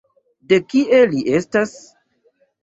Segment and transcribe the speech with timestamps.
[0.53, 1.77] De kie li estas?